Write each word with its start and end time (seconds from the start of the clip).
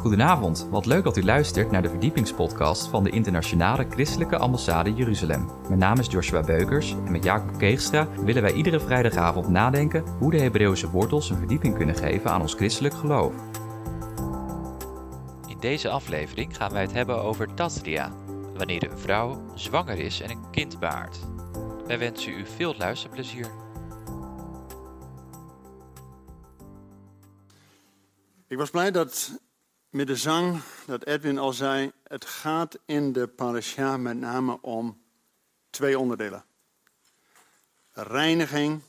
Goedenavond, 0.00 0.68
wat 0.70 0.86
leuk 0.86 1.04
dat 1.04 1.16
u 1.16 1.24
luistert 1.24 1.70
naar 1.70 1.82
de 1.82 1.88
verdiepingspodcast 1.88 2.88
van 2.88 3.04
de 3.04 3.10
Internationale 3.10 3.86
Christelijke 3.90 4.38
Ambassade 4.38 4.94
Jeruzalem. 4.94 5.50
Mijn 5.68 5.78
naam 5.78 5.98
is 5.98 6.06
Joshua 6.06 6.42
Beukers 6.42 6.90
en 6.90 7.12
met 7.12 7.24
Jacob 7.24 7.58
Keegstra 7.58 8.08
willen 8.24 8.42
wij 8.42 8.52
iedere 8.52 8.80
vrijdagavond 8.80 9.48
nadenken 9.48 10.04
hoe 10.18 10.30
de 10.30 10.40
Hebreeuwse 10.40 10.90
wortels 10.90 11.30
een 11.30 11.36
verdieping 11.36 11.76
kunnen 11.76 11.94
geven 11.94 12.30
aan 12.30 12.40
ons 12.40 12.54
christelijk 12.54 12.94
geloof. 12.94 13.34
In 15.46 15.56
deze 15.60 15.88
aflevering 15.88 16.56
gaan 16.56 16.72
wij 16.72 16.82
het 16.82 16.92
hebben 16.92 17.22
over 17.22 17.54
Tasria, 17.54 18.12
wanneer 18.56 18.90
een 18.90 18.98
vrouw 18.98 19.42
zwanger 19.54 19.98
is 19.98 20.20
en 20.20 20.30
een 20.30 20.50
kind 20.50 20.78
baart. 20.78 21.18
Wij 21.86 21.98
wensen 21.98 22.32
u 22.32 22.46
veel 22.46 22.74
luisterplezier. 22.78 23.50
Ik 28.48 28.56
was 28.56 28.70
blij 28.70 28.90
dat 28.90 29.40
met 29.90 30.06
de 30.06 30.16
zang, 30.16 30.60
dat 30.86 31.04
Edwin 31.04 31.38
al 31.38 31.52
zei, 31.52 31.92
het 32.02 32.24
gaat 32.24 32.78
in 32.84 33.12
de 33.12 33.26
parasha 33.26 33.96
met 33.96 34.16
name 34.16 34.58
om 34.60 35.00
twee 35.70 35.98
onderdelen. 35.98 36.44
Reiniging 37.92 38.82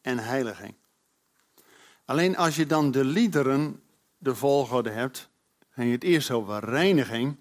en 0.00 0.18
heiliging. 0.18 0.74
Alleen 2.04 2.36
als 2.36 2.56
je 2.56 2.66
dan 2.66 2.90
de 2.90 3.04
liederen, 3.04 3.82
de 4.18 4.34
volgorde 4.34 4.90
hebt, 4.90 5.28
ging 5.70 5.86
je 5.86 5.94
het 5.94 6.04
eerst 6.04 6.30
over 6.30 6.64
reiniging. 6.64 7.36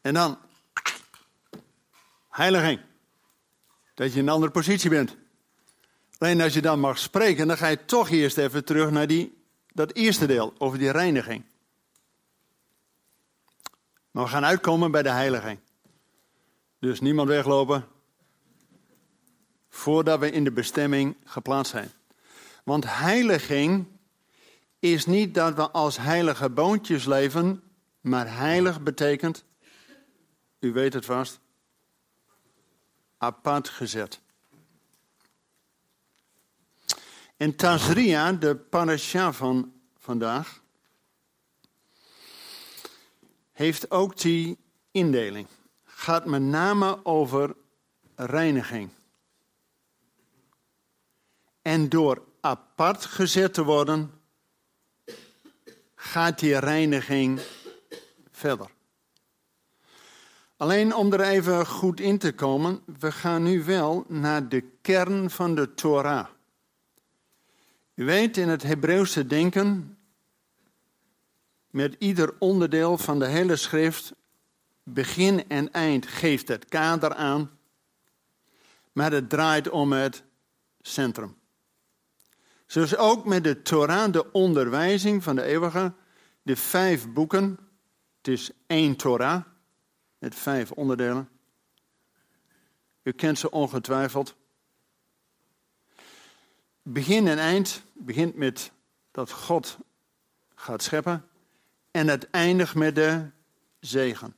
En 0.00 0.14
dan 0.14 0.38
heiliging. 2.28 2.80
Dat 3.94 4.12
je 4.12 4.18
in 4.18 4.26
een 4.26 4.32
andere 4.32 4.52
positie 4.52 4.90
bent. 4.90 5.16
Alleen 6.18 6.40
als 6.40 6.54
je 6.54 6.62
dan 6.62 6.80
mag 6.80 6.98
spreken, 6.98 7.46
dan 7.46 7.56
ga 7.56 7.66
je 7.66 7.84
toch 7.84 8.08
eerst 8.10 8.38
even 8.38 8.64
terug 8.64 8.90
naar 8.90 9.06
die 9.06 9.37
dat 9.78 9.92
eerste 9.92 10.26
deel 10.26 10.54
over 10.58 10.78
die 10.78 10.90
reiniging. 10.90 11.44
Maar 14.10 14.24
we 14.24 14.30
gaan 14.30 14.44
uitkomen 14.44 14.90
bij 14.90 15.02
de 15.02 15.10
heiliging. 15.10 15.58
Dus 16.78 17.00
niemand 17.00 17.28
weglopen 17.28 17.86
voordat 19.68 20.20
we 20.20 20.30
in 20.30 20.44
de 20.44 20.50
bestemming 20.50 21.16
geplaatst 21.24 21.72
zijn. 21.72 21.90
Want 22.64 22.84
heiliging 22.86 23.86
is 24.78 25.06
niet 25.06 25.34
dat 25.34 25.54
we 25.54 25.70
als 25.70 25.96
heilige 25.96 26.50
boontjes 26.50 27.04
leven, 27.04 27.62
maar 28.00 28.36
heilig 28.36 28.82
betekent, 28.82 29.44
u 30.58 30.72
weet 30.72 30.92
het 30.92 31.04
vast, 31.04 31.40
apart 33.18 33.68
gezet. 33.68 34.20
En 37.38 37.56
Tazria, 37.56 38.32
de 38.32 38.56
parasha 38.56 39.32
van 39.32 39.72
vandaag, 39.98 40.62
heeft 43.52 43.90
ook 43.90 44.20
die 44.20 44.58
indeling. 44.90 45.46
Gaat 45.84 46.24
met 46.24 46.42
name 46.42 47.04
over 47.04 47.56
reiniging. 48.14 48.90
En 51.62 51.88
door 51.88 52.24
apart 52.40 53.04
gezet 53.04 53.54
te 53.54 53.64
worden, 53.64 54.10
gaat 55.94 56.38
die 56.38 56.58
reiniging 56.58 57.40
verder. 58.30 58.70
Alleen 60.56 60.94
om 60.94 61.12
er 61.12 61.20
even 61.20 61.66
goed 61.66 62.00
in 62.00 62.18
te 62.18 62.32
komen, 62.32 62.82
we 62.98 63.12
gaan 63.12 63.42
nu 63.42 63.64
wel 63.64 64.04
naar 64.08 64.48
de 64.48 64.60
kern 64.82 65.30
van 65.30 65.54
de 65.54 65.74
Torah. 65.74 66.26
U 67.98 68.04
weet, 68.04 68.36
in 68.36 68.48
het 68.48 68.62
Hebreeuwse 68.62 69.26
denken, 69.26 69.98
met 71.70 71.96
ieder 71.98 72.34
onderdeel 72.38 72.98
van 72.98 73.18
de 73.18 73.26
hele 73.26 73.56
schrift, 73.56 74.12
begin 74.82 75.48
en 75.48 75.72
eind 75.72 76.06
geeft 76.06 76.48
het 76.48 76.64
kader 76.64 77.14
aan, 77.14 77.58
maar 78.92 79.12
het 79.12 79.28
draait 79.28 79.68
om 79.68 79.92
het 79.92 80.22
centrum. 80.80 81.36
Zoals 82.66 82.96
ook 82.96 83.24
met 83.24 83.44
de 83.44 83.62
Torah, 83.62 84.12
de 84.12 84.32
onderwijzing 84.32 85.22
van 85.22 85.36
de 85.36 85.42
eeuwige, 85.42 85.92
de 86.42 86.56
vijf 86.56 87.12
boeken, 87.12 87.58
het 88.16 88.28
is 88.28 88.50
één 88.66 88.96
Torah, 88.96 89.42
met 90.18 90.34
vijf 90.34 90.70
onderdelen. 90.70 91.28
U 93.02 93.12
kent 93.12 93.38
ze 93.38 93.50
ongetwijfeld. 93.50 94.36
Begin 96.90 97.28
en 97.28 97.38
eind 97.38 97.82
begint 97.92 98.34
met 98.34 98.72
dat 99.10 99.30
God 99.30 99.78
gaat 100.54 100.82
scheppen 100.82 101.28
en 101.90 102.08
het 102.08 102.30
eindigt 102.30 102.74
met 102.74 102.94
de 102.94 103.30
zegen. 103.80 104.36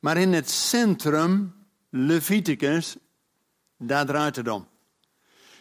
Maar 0.00 0.16
in 0.16 0.32
het 0.32 0.50
centrum, 0.50 1.54
Leviticus, 1.88 2.96
daar 3.76 4.06
draait 4.06 4.36
het 4.36 4.48
om. 4.48 4.68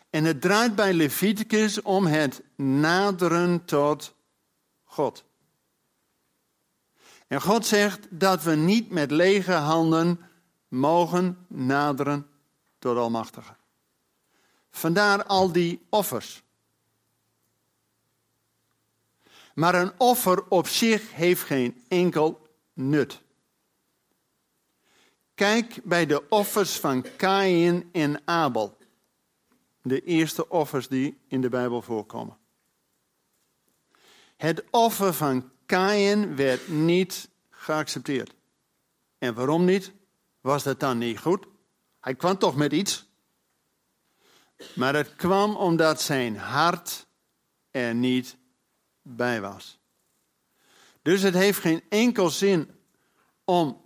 En 0.09 0.23
het 0.23 0.41
draait 0.41 0.75
bij 0.75 0.93
Leviticus 0.93 1.81
om 1.81 2.05
het 2.05 2.41
naderen 2.55 3.65
tot 3.65 4.15
God. 4.83 5.23
En 7.27 7.41
God 7.41 7.65
zegt 7.65 8.07
dat 8.09 8.43
we 8.43 8.55
niet 8.55 8.89
met 8.89 9.11
lege 9.11 9.53
handen 9.53 10.19
mogen 10.67 11.45
naderen 11.47 12.27
tot 12.79 12.97
Almachtige. 12.97 13.55
Vandaar 14.75 15.23
al 15.25 15.51
die 15.51 15.85
offers. 15.89 16.43
Maar 19.53 19.75
een 19.75 19.91
offer 19.97 20.43
op 20.49 20.67
zich 20.67 21.13
heeft 21.13 21.41
geen 21.41 21.83
enkel 21.87 22.47
nut. 22.73 23.21
Kijk 25.33 25.79
bij 25.83 26.05
de 26.05 26.29
offers 26.29 26.79
van 26.79 27.05
Kain 27.15 27.89
en 27.91 28.21
Abel. 28.27 28.77
De 29.81 30.01
eerste 30.01 30.49
offers 30.49 30.87
die 30.87 31.17
in 31.27 31.41
de 31.41 31.49
Bijbel 31.49 31.81
voorkomen. 31.81 32.37
Het 34.35 34.63
offer 34.69 35.13
van 35.13 35.51
Kain 35.65 36.35
werd 36.35 36.67
niet 36.67 37.29
geaccepteerd. 37.49 38.33
En 39.17 39.33
waarom 39.33 39.65
niet? 39.65 39.91
Was 40.41 40.63
dat 40.63 40.79
dan 40.79 40.97
niet 40.97 41.19
goed? 41.19 41.45
Hij 41.99 42.15
kwam 42.15 42.37
toch 42.37 42.55
met 42.55 42.71
iets? 42.71 43.04
Maar 44.75 44.95
het 44.95 45.15
kwam 45.15 45.55
omdat 45.55 46.01
zijn 46.01 46.37
hart 46.37 47.07
er 47.71 47.95
niet 47.95 48.37
bij 49.01 49.41
was. 49.41 49.79
Dus 51.01 51.21
het 51.21 51.33
heeft 51.33 51.59
geen 51.59 51.83
enkel 51.89 52.29
zin 52.29 52.69
om 53.43 53.81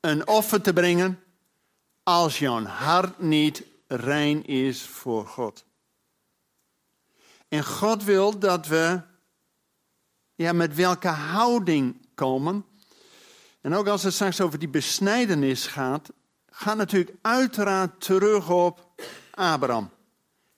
een 0.00 0.28
offer 0.28 0.60
te 0.60 0.72
brengen 0.72 1.22
als 2.02 2.38
jouw 2.38 2.64
hart 2.64 3.18
niet 3.18 3.62
rein 3.86 4.46
is 4.46 4.82
voor 4.82 5.26
God. 5.26 5.64
En 7.48 7.64
God 7.64 8.04
wil 8.04 8.38
dat 8.38 8.66
we 8.66 9.00
ja, 10.34 10.52
met 10.52 10.74
welke 10.74 11.08
houding 11.08 12.06
komen. 12.14 12.64
En 13.60 13.74
ook 13.74 13.86
als 13.86 14.02
het 14.02 14.14
straks 14.14 14.40
over 14.40 14.58
die 14.58 14.68
besnijdenis 14.68 15.66
gaat, 15.66 16.10
gaat 16.46 16.76
natuurlijk 16.76 17.16
uiteraard 17.22 18.00
terug 18.00 18.50
op 18.50 18.89
Abraham. 19.40 19.90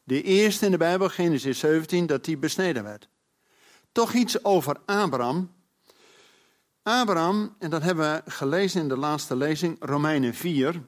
De 0.05 0.23
eerste 0.23 0.65
in 0.65 0.71
de 0.71 0.77
Bijbel, 0.77 1.09
Genesis 1.09 1.59
17, 1.59 2.07
dat 2.07 2.25
die 2.25 2.37
besneden 2.37 2.83
werd. 2.83 3.09
Toch 3.93 4.13
iets 4.13 4.45
over 4.45 4.77
Abraham. 4.85 5.53
Abraham, 6.83 7.57
en 7.59 7.71
dat 7.71 7.83
hebben 7.83 8.25
we 8.25 8.31
gelezen 8.31 8.81
in 8.81 8.89
de 8.89 8.97
laatste 8.97 9.37
lezing, 9.37 9.77
Romeinen 9.81 10.35
4. 10.35 10.83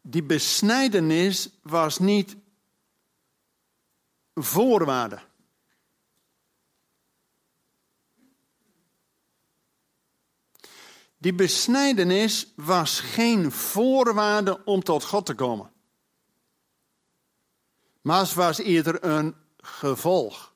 Die 0.00 0.22
besnijdenis 0.22 1.48
was 1.62 1.98
niet 1.98 2.36
voorwaarde. 4.34 5.20
Die 11.18 11.34
besnijdenis 11.34 12.52
was 12.54 13.00
geen 13.00 13.52
voorwaarde 13.52 14.64
om 14.64 14.82
tot 14.82 15.04
God 15.04 15.26
te 15.26 15.34
komen. 15.34 15.74
Maar 18.06 18.32
was 18.34 18.58
eerder 18.58 19.04
een 19.04 19.34
gevolg. 19.56 20.52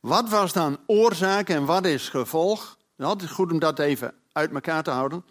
Wat 0.00 0.28
was 0.28 0.52
dan 0.52 0.78
oorzaak 0.86 1.48
en 1.48 1.64
wat 1.64 1.86
is 1.86 2.08
gevolg? 2.08 2.78
Nou, 2.96 3.12
het 3.12 3.22
is 3.22 3.30
goed 3.30 3.52
om 3.52 3.58
dat 3.58 3.78
even 3.78 4.14
uit 4.32 4.52
elkaar 4.52 4.82
te 4.82 4.90
houden. 4.90 5.24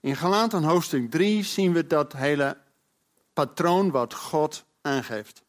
In 0.00 0.16
Galaten 0.16 0.62
hoofdstuk 0.62 1.10
3 1.10 1.44
zien 1.44 1.72
we 1.72 1.86
dat 1.86 2.12
hele 2.12 2.56
patroon 3.32 3.90
wat 3.90 4.14
God 4.14 4.64
aangeeft. 4.82 5.42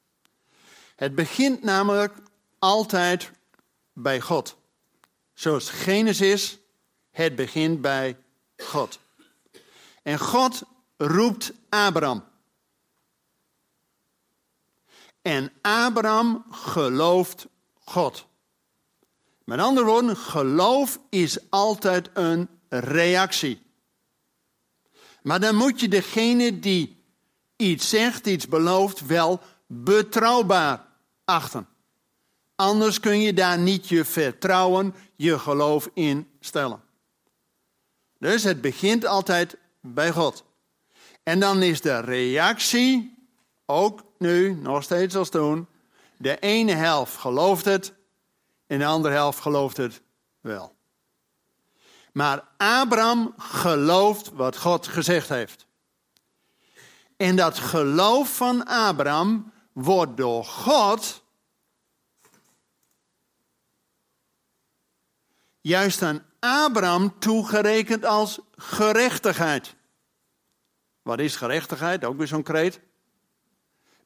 Het 0.96 1.16
begint 1.16 1.64
namelijk 1.64 2.14
altijd 2.60 3.32
bij 3.94 4.22
God. 4.22 4.56
Zoals 5.34 5.70
Genesis, 5.70 6.58
het 7.12 7.36
begint 7.36 7.82
bij 7.82 8.18
God. 8.58 9.00
En 10.04 10.20
God 10.20 10.64
roept 10.98 11.54
Abraham. 11.70 12.32
En 15.24 15.52
Abraham 15.62 16.46
gelooft 16.50 17.48
God. 17.80 18.28
Met 19.44 19.60
andere 19.60 19.86
woorden, 19.86 20.18
geloof 20.18 21.00
is 21.10 21.50
altijd 21.50 22.10
een 22.14 22.50
reactie. 22.70 23.62
Maar 25.22 25.40
dan 25.40 25.56
moet 25.56 25.80
je 25.80 25.88
degene 25.88 26.60
die 26.60 27.04
iets 27.56 27.90
zegt, 27.90 28.28
iets 28.28 28.48
belooft, 28.48 29.06
wel 29.06 29.42
betrouwbaar 29.68 30.86
achten. 31.26 31.68
Anders 32.56 33.00
kun 33.00 33.20
je 33.20 33.34
daar 33.34 33.58
niet 33.58 33.90
je 33.90 34.06
vertrouwen, 34.06 34.96
je 35.16 35.40
geloof 35.40 35.90
in 35.94 36.28
stellen. 36.40 36.82
Dus 38.20 38.44
het 38.44 38.62
begint 38.62 39.06
altijd 39.06 39.58
bij 39.82 40.12
God. 40.12 40.44
En 41.24 41.40
dan 41.40 41.62
is 41.62 41.82
de 41.82 42.00
reactie, 42.00 43.16
ook 43.66 44.04
nu, 44.24 44.54
nog 44.54 44.84
steeds 44.84 45.16
als 45.16 45.30
toen, 45.30 45.68
de 46.18 46.40
ene 46.40 46.74
helft 46.74 47.18
gelooft 47.18 47.66
het 47.66 47.94
en 48.68 48.80
de 48.80 48.86
andere 48.86 49.14
helft 49.14 49.40
gelooft 49.40 49.78
het 49.78 50.02
wel. 50.42 50.76
Maar 52.14 52.48
Abraham 52.58 53.34
gelooft 53.38 54.32
wat 54.32 54.58
God 54.58 54.88
gezegd 54.88 55.30
heeft. 55.30 55.66
En 57.18 57.36
dat 57.36 57.60
geloof 57.60 58.36
van 58.36 58.66
Abraham 58.66 59.52
wordt 59.74 60.18
door 60.18 60.46
God 60.46 61.24
juist 65.62 66.02
aan 66.02 66.26
Abraham 66.40 67.20
toegerekend 67.20 68.06
als 68.06 68.40
gerechtigheid. 68.56 69.76
Wat 71.02 71.20
is 71.20 71.36
gerechtigheid? 71.36 72.06
Ook 72.06 72.18
weer 72.18 72.28
zo'n 72.28 72.44
kreet. 72.44 72.80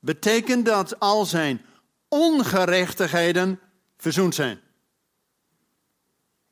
Betekent 0.07 0.65
dat 0.65 0.99
al 0.99 1.25
zijn 1.25 1.65
ongerechtigheden 2.07 3.59
verzoend 3.97 4.35
zijn. 4.35 4.59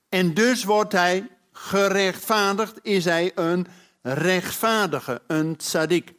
En 0.09 0.33
dus 0.33 0.63
wordt 0.63 0.91
hij 0.91 1.27
gerechtvaardigd, 1.51 2.79
is 2.81 3.05
hij 3.05 3.31
een 3.35 3.67
rechtvaardige, 4.01 5.21
een 5.27 5.55
tzaddik. 5.55 6.13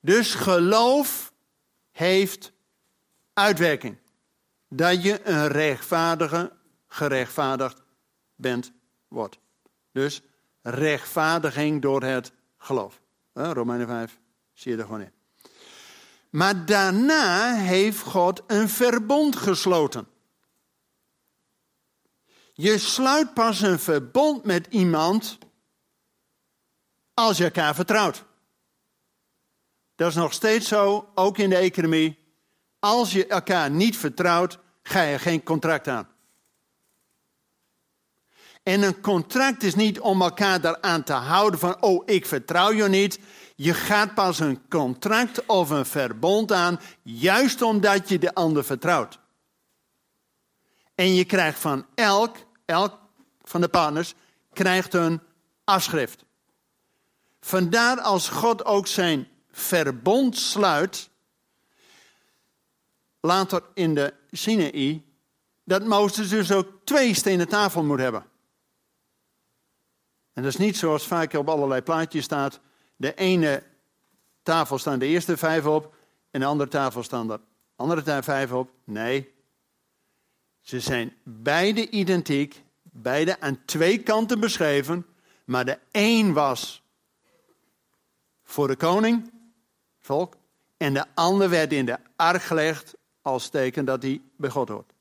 Dus 0.00 0.34
geloof 0.34 1.32
heeft 1.90 2.52
uitwerking. 3.32 3.96
Dat 4.68 5.02
je 5.02 5.26
een 5.28 5.48
rechtvaardige, 5.48 6.52
gerechtvaardigd 6.86 7.82
bent, 8.34 8.72
wordt. 9.08 9.38
Dus 9.92 10.22
rechtvaardiging 10.62 11.82
door 11.82 12.02
het 12.02 12.32
geloof. 12.58 13.00
Romeinen 13.32 13.86
5, 13.86 14.18
zie 14.52 14.72
je 14.72 14.78
er 14.78 14.84
gewoon 14.84 15.00
in. 15.00 15.16
Maar 16.30 16.66
daarna 16.66 17.54
heeft 17.54 18.00
God 18.00 18.42
een 18.46 18.68
verbond 18.68 19.36
gesloten. 19.36 20.08
Je 22.52 22.78
sluit 22.78 23.34
pas 23.34 23.60
een 23.60 23.78
verbond 23.78 24.44
met 24.44 24.66
iemand 24.70 25.38
als 27.14 27.36
je 27.36 27.44
elkaar 27.44 27.74
vertrouwt. 27.74 28.24
Dat 29.94 30.08
is 30.08 30.14
nog 30.14 30.32
steeds 30.32 30.68
zo, 30.68 31.10
ook 31.14 31.38
in 31.38 31.50
de 31.50 31.56
economie. 31.56 32.18
Als 32.78 33.12
je 33.12 33.26
elkaar 33.26 33.70
niet 33.70 33.96
vertrouwt, 33.96 34.58
ga 34.82 35.02
je 35.02 35.18
geen 35.18 35.42
contract 35.42 35.88
aan. 35.88 36.08
En 38.68 38.82
een 38.82 39.00
contract 39.00 39.62
is 39.62 39.74
niet 39.74 40.00
om 40.00 40.22
elkaar 40.22 40.60
daaraan 40.60 41.02
te 41.02 41.12
houden 41.12 41.60
van, 41.60 41.82
oh, 41.82 42.02
ik 42.06 42.26
vertrouw 42.26 42.72
je 42.72 42.88
niet. 42.88 43.18
Je 43.56 43.74
gaat 43.74 44.14
pas 44.14 44.38
een 44.38 44.68
contract 44.68 45.46
of 45.46 45.70
een 45.70 45.86
verbond 45.86 46.52
aan, 46.52 46.80
juist 47.02 47.62
omdat 47.62 48.08
je 48.08 48.18
de 48.18 48.34
ander 48.34 48.64
vertrouwt. 48.64 49.18
En 50.94 51.14
je 51.14 51.24
krijgt 51.24 51.58
van 51.58 51.86
elk, 51.94 52.36
elk 52.64 52.98
van 53.42 53.60
de 53.60 53.68
partners, 53.68 54.14
krijgt 54.52 54.94
een 54.94 55.20
afschrift. 55.64 56.24
Vandaar 57.40 58.00
als 58.00 58.28
God 58.28 58.64
ook 58.64 58.86
zijn 58.86 59.28
verbond 59.50 60.36
sluit, 60.36 61.10
later 63.20 63.62
in 63.74 63.94
de 63.94 64.14
Sinaï, 64.30 65.04
dat 65.64 65.84
Mozes 65.84 66.28
dus 66.28 66.52
ook 66.52 66.68
twee 66.84 67.14
stenen 67.14 67.48
tafel 67.48 67.84
moet 67.84 67.98
hebben. 67.98 68.27
En 70.38 70.44
dat 70.44 70.52
is 70.52 70.58
niet 70.58 70.76
zoals 70.76 71.06
vaak 71.06 71.32
op 71.32 71.48
allerlei 71.48 71.82
plaatjes 71.82 72.24
staat. 72.24 72.60
De 72.96 73.14
ene 73.14 73.62
tafel 74.42 74.78
staan 74.78 74.98
de 74.98 75.06
eerste 75.06 75.36
vijf 75.36 75.66
op 75.66 75.94
en 76.30 76.40
de 76.40 76.46
andere 76.46 76.70
tafel 76.70 77.02
staan 77.02 77.28
de 77.28 77.40
andere 77.76 78.22
vijf 78.22 78.52
op. 78.52 78.70
Nee, 78.84 79.34
ze 80.60 80.80
zijn 80.80 81.16
beide 81.22 81.90
identiek, 81.90 82.62
beide 82.82 83.40
aan 83.40 83.64
twee 83.64 84.02
kanten 84.02 84.40
beschreven, 84.40 85.06
maar 85.44 85.64
de 85.64 85.78
een 85.92 86.32
was 86.32 86.82
voor 88.42 88.68
de 88.68 88.76
koning, 88.76 89.32
volk, 90.00 90.36
en 90.76 90.94
de 90.94 91.04
ander 91.14 91.50
werd 91.50 91.72
in 91.72 91.86
de 91.86 91.98
ark 92.16 92.42
gelegd 92.42 92.94
als 93.22 93.48
teken 93.48 93.84
dat 93.84 94.02
hij 94.02 94.20
bij 94.36 94.50
God 94.50 94.68
hoort. 94.68 94.92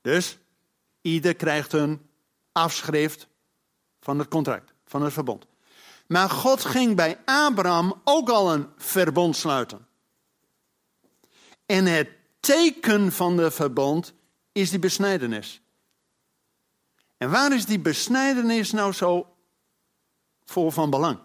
Dus 0.00 0.38
ieder 1.00 1.34
krijgt 1.34 1.72
een 1.72 2.06
afschrift 2.52 3.28
van 4.00 4.18
het 4.18 4.28
contract, 4.28 4.72
van 4.84 5.02
het 5.02 5.12
verbond. 5.12 5.46
Maar 6.06 6.30
God 6.30 6.64
ging 6.64 6.96
bij 6.96 7.20
Abraham 7.24 8.00
ook 8.04 8.28
al 8.28 8.52
een 8.52 8.68
verbond 8.76 9.36
sluiten. 9.36 9.86
En 11.66 11.86
het 11.86 12.08
teken 12.40 13.12
van 13.12 13.36
de 13.36 13.50
verbond 13.50 14.12
is 14.52 14.70
die 14.70 14.78
besnijdenis. 14.78 15.60
En 17.16 17.30
waar 17.30 17.52
is 17.52 17.66
die 17.66 17.80
besnijdenis 17.80 18.70
nou 18.70 18.92
zo 18.92 19.36
voor 20.44 20.72
van 20.72 20.90
belang? 20.90 21.18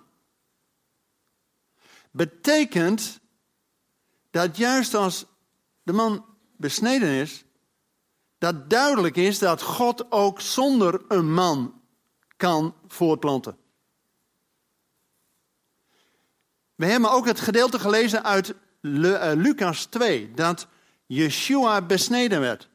Betekent 2.12 3.19
dat 4.30 4.58
juist 4.58 4.94
als 4.94 5.26
de 5.84 5.94
man 5.94 6.26
besneden 6.58 7.10
is, 7.10 7.46
dat 8.38 8.69
duidelijk 8.69 9.16
is 9.16 9.40
dat 9.40 9.62
God 9.62 10.12
ook 10.12 10.42
zonder 10.42 11.02
een 11.08 11.34
man 11.34 11.81
kan 12.44 12.75
voortplanten. 12.88 13.57
We 16.75 16.86
hebben 16.86 17.12
ook 17.12 17.25
het 17.25 17.40
gedeelte 17.40 17.80
gelezen 17.80 18.24
uit 18.24 18.50
eh, 18.81 19.31
Lucas 19.36 19.86
2, 19.86 20.31
dat 20.34 20.68
Yeshua 21.06 21.81
besneden 21.81 22.40
werd. 22.40 22.69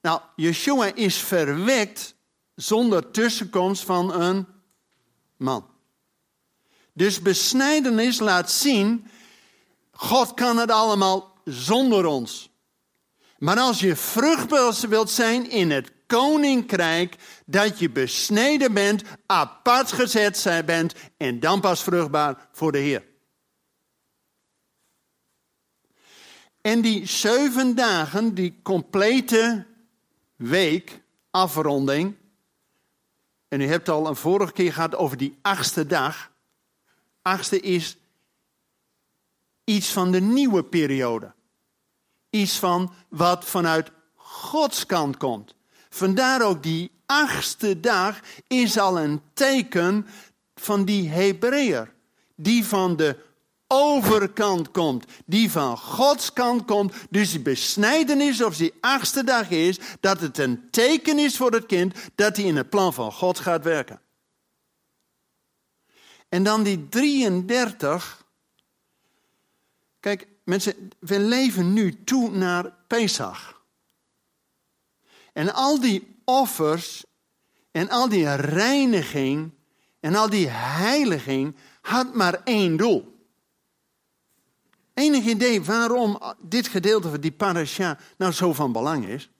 Nou, 0.00 0.20
Yeshua 0.36 0.94
is 0.94 1.16
verwekt 1.18 2.14
zonder 2.54 3.10
tussenkomst 3.10 3.84
van 3.84 4.12
een 4.12 4.46
man. 5.36 5.66
Dus 6.92 7.22
besnijdenis 7.22 8.18
laat 8.18 8.50
zien, 8.50 9.06
God 9.90 10.34
kan 10.34 10.56
het 10.56 10.70
allemaal 10.70 11.40
zonder 11.44 12.06
ons. 12.06 12.50
Maar 13.38 13.58
als 13.58 13.80
je 13.80 13.96
vruchtbaar 13.96 14.88
wilt 14.88 15.10
zijn 15.10 15.50
in 15.50 15.70
het 15.70 15.92
koninkrijk, 16.10 17.16
dat 17.46 17.78
je 17.78 17.90
besneden 17.90 18.74
bent, 18.74 19.02
apart 19.26 19.92
gezet 19.92 20.62
bent 20.66 20.94
en 21.16 21.40
dan 21.40 21.60
pas 21.60 21.82
vruchtbaar 21.82 22.48
voor 22.52 22.72
de 22.72 22.78
Heer. 22.78 23.04
En 26.60 26.80
die 26.80 27.06
zeven 27.06 27.74
dagen, 27.74 28.34
die 28.34 28.58
complete 28.62 29.66
week, 30.36 31.00
afronding. 31.30 32.16
En 33.48 33.60
u 33.60 33.66
hebt 33.66 33.88
al 33.88 34.06
een 34.06 34.16
vorige 34.16 34.52
keer 34.52 34.72
gehad 34.72 34.96
over 34.96 35.16
die 35.16 35.38
achtste 35.42 35.86
dag. 35.86 36.32
Achtste 37.22 37.60
is 37.60 37.96
iets 39.64 39.92
van 39.92 40.10
de 40.10 40.20
nieuwe 40.20 40.64
periode. 40.64 41.34
Iets 42.30 42.58
van 42.58 42.92
wat 43.08 43.44
vanuit 43.44 43.90
Gods 44.14 44.86
kant 44.86 45.16
komt. 45.16 45.54
Vandaar 45.90 46.42
ook 46.42 46.62
die 46.62 46.90
achtste 47.06 47.80
dag 47.80 48.20
is 48.46 48.78
al 48.78 48.98
een 48.98 49.20
teken 49.32 50.06
van 50.54 50.84
die 50.84 51.08
Hebreeër. 51.08 51.92
Die 52.34 52.64
van 52.66 52.96
de 52.96 53.16
overkant 53.66 54.70
komt, 54.70 55.04
die 55.24 55.50
van 55.50 55.78
Gods 55.78 56.32
kant 56.32 56.64
komt. 56.64 56.94
Dus 57.10 57.30
die 57.30 57.40
besnijdenis 57.40 58.42
of 58.42 58.56
die 58.56 58.72
achtste 58.80 59.24
dag 59.24 59.50
is, 59.50 59.78
dat 60.00 60.20
het 60.20 60.38
een 60.38 60.70
teken 60.70 61.18
is 61.18 61.36
voor 61.36 61.52
het 61.52 61.66
kind 61.66 61.94
dat 62.14 62.36
hij 62.36 62.44
in 62.44 62.56
het 62.56 62.70
plan 62.70 62.94
van 62.94 63.12
God 63.12 63.38
gaat 63.38 63.64
werken. 63.64 64.00
En 66.28 66.42
dan 66.42 66.62
die 66.62 66.88
33. 66.88 68.24
Kijk, 70.00 70.26
mensen, 70.44 70.90
we 70.98 71.18
leven 71.18 71.72
nu 71.72 72.04
toe 72.04 72.30
naar 72.30 72.72
Pesach. 72.86 73.59
En 75.32 75.54
al 75.54 75.80
die 75.80 76.16
offers 76.24 77.04
en 77.70 77.88
al 77.88 78.08
die 78.08 78.34
reiniging 78.34 79.50
en 80.00 80.14
al 80.14 80.30
die 80.30 80.48
heiliging 80.48 81.56
had 81.80 82.14
maar 82.14 82.40
één 82.44 82.76
doel. 82.76 83.18
Enig 84.94 85.24
idee 85.24 85.62
waarom 85.62 86.18
dit 86.40 86.68
gedeelte 86.68 87.08
van 87.08 87.20
die 87.20 87.32
parasha 87.32 87.98
nou 88.16 88.32
zo 88.32 88.52
van 88.52 88.72
belang 88.72 89.06
is? 89.06 89.30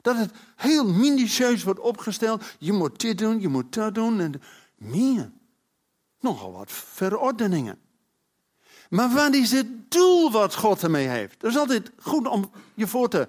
Dat 0.00 0.16
het 0.16 0.30
heel 0.56 0.92
minutieus 0.92 1.62
wordt 1.62 1.80
opgesteld. 1.80 2.44
Je 2.58 2.72
moet 2.72 3.00
dit 3.00 3.18
doen, 3.18 3.40
je 3.40 3.48
moet 3.48 3.74
dat 3.74 3.94
doen. 3.94 4.20
En 4.20 4.42
meer. 4.76 5.30
Nogal 6.20 6.52
wat 6.52 6.72
verordeningen. 6.72 7.78
Maar 8.90 9.10
wat 9.10 9.34
is 9.34 9.50
het 9.50 9.90
doel 9.90 10.30
wat 10.30 10.54
God 10.54 10.82
ermee 10.82 11.08
heeft? 11.08 11.40
Dat 11.40 11.50
is 11.50 11.56
altijd 11.56 11.90
goed 11.98 12.26
om 12.26 12.50
je 12.74 12.86
voor 12.86 13.08
te 13.08 13.28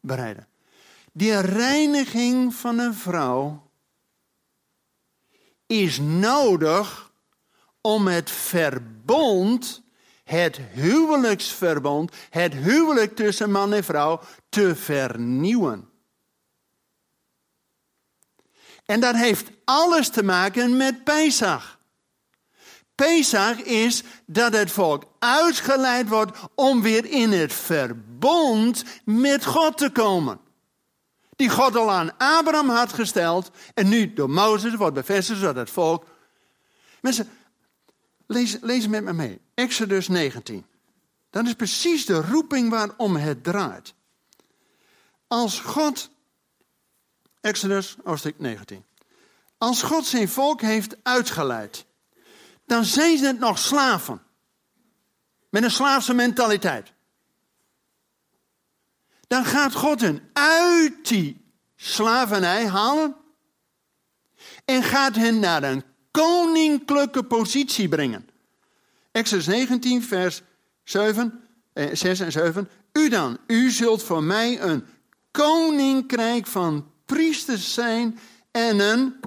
bereiden. 0.00 0.46
Die 1.12 1.40
reiniging 1.40 2.54
van 2.54 2.78
een 2.78 2.94
vrouw 2.94 3.70
is 5.66 5.98
nodig 5.98 7.12
om 7.80 8.06
het 8.06 8.30
verbond, 8.30 9.82
het 10.24 10.56
huwelijksverbond, 10.72 12.12
het 12.30 12.54
huwelijk 12.54 13.16
tussen 13.16 13.50
man 13.50 13.72
en 13.72 13.84
vrouw 13.84 14.20
te 14.48 14.76
vernieuwen. 14.76 15.90
En 18.84 19.00
dat 19.00 19.14
heeft 19.14 19.50
alles 19.64 20.08
te 20.08 20.22
maken 20.22 20.76
met 20.76 21.04
Pesach. 21.04 21.80
Pesach 22.94 23.62
is 23.62 24.02
dat 24.26 24.52
het 24.52 24.70
volk 24.70 25.04
uitgeleid 25.18 26.08
wordt 26.08 26.38
om 26.54 26.82
weer 26.82 27.04
in 27.04 27.32
het 27.32 27.52
verbond 27.52 28.84
met 29.04 29.44
God 29.44 29.78
te 29.78 29.90
komen. 29.90 30.40
Die 31.36 31.48
God 31.48 31.76
al 31.76 31.90
aan 31.90 32.16
Abraham 32.18 32.68
had 32.68 32.92
gesteld 32.92 33.50
en 33.74 33.88
nu 33.88 34.12
door 34.12 34.30
Mozes 34.30 34.74
wordt 34.74 34.94
bevestigd 34.94 35.38
zodat 35.38 35.56
het 35.56 35.70
volk. 35.70 36.06
Mensen, 37.00 37.30
lees, 38.26 38.58
lees 38.60 38.86
met 38.86 39.04
me 39.04 39.12
mee. 39.12 39.40
Exodus 39.54 40.08
19. 40.08 40.66
Dat 41.30 41.46
is 41.46 41.54
precies 41.54 42.06
de 42.06 42.20
roeping 42.20 42.70
waarom 42.70 43.16
het 43.16 43.44
draait. 43.44 43.94
Als 45.26 45.60
God, 45.60 46.10
Exodus 47.40 47.96
hoofdstuk 48.04 48.38
19. 48.38 48.84
Als 49.58 49.82
God 49.82 50.06
zijn 50.06 50.28
volk 50.28 50.60
heeft 50.60 50.96
uitgeleid 51.02 51.86
dan 52.72 52.84
zijn 52.84 53.18
ze 53.18 53.26
het 53.26 53.38
nog 53.38 53.58
slaven. 53.58 54.22
Met 55.48 55.62
een 55.62 55.70
slaafse 55.70 56.14
mentaliteit. 56.14 56.92
Dan 59.32 59.44
gaat 59.44 59.74
God 59.74 60.00
hen 60.00 60.20
uit 60.32 61.08
die 61.08 61.40
slavernij 61.76 62.66
halen. 62.66 63.16
En 64.64 64.82
gaat 64.82 65.14
hen 65.14 65.40
naar 65.40 65.62
een 65.62 65.84
koninklijke 66.10 67.22
positie 67.22 67.88
brengen. 67.88 68.28
Exodus 69.12 69.46
19, 69.46 70.02
vers 70.02 70.42
7, 70.84 71.40
eh, 71.72 71.88
6 71.92 72.20
en 72.20 72.32
7. 72.32 72.68
U 72.92 73.08
dan, 73.08 73.38
u 73.46 73.70
zult 73.70 74.02
voor 74.02 74.22
mij 74.22 74.60
een 74.60 74.84
koninkrijk 75.30 76.46
van 76.46 76.90
priesters 77.06 77.74
zijn 77.74 78.18
en 78.50 78.80
een. 78.80 79.20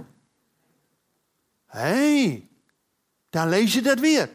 hey, 1.66 2.48
dan 3.30 3.50
lees 3.50 3.74
je 3.74 3.82
dat 3.82 4.00
weer. 4.00 4.30